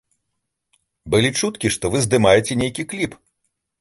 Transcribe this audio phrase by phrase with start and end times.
[1.15, 3.11] Былі чуткі, што вы здымаеце нейкі кліп.